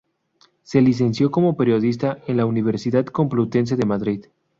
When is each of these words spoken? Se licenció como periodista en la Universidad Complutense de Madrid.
Se 0.63 0.81
licenció 0.81 1.29
como 1.29 1.55
periodista 1.55 2.17
en 2.25 2.37
la 2.37 2.47
Universidad 2.47 3.05
Complutense 3.05 3.75
de 3.75 3.85
Madrid. 3.85 4.25